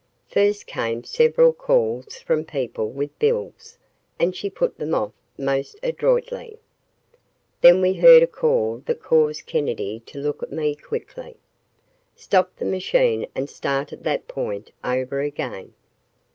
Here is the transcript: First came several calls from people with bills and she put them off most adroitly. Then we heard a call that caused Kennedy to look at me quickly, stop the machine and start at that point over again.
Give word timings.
First 0.29 0.65
came 0.65 1.03
several 1.03 1.53
calls 1.53 2.15
from 2.17 2.43
people 2.43 2.89
with 2.89 3.19
bills 3.19 3.77
and 4.17 4.35
she 4.35 4.49
put 4.49 4.79
them 4.79 4.95
off 4.95 5.11
most 5.37 5.77
adroitly. 5.83 6.57
Then 7.61 7.81
we 7.81 7.93
heard 7.93 8.23
a 8.23 8.25
call 8.25 8.79
that 8.87 9.03
caused 9.03 9.45
Kennedy 9.45 9.99
to 10.07 10.17
look 10.19 10.41
at 10.41 10.51
me 10.51 10.73
quickly, 10.73 11.37
stop 12.15 12.55
the 12.55 12.65
machine 12.65 13.27
and 13.35 13.47
start 13.47 13.93
at 13.93 14.01
that 14.01 14.27
point 14.27 14.71
over 14.83 15.21
again. 15.21 15.75